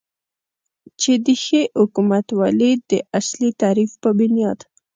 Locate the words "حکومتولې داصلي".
1.79-3.49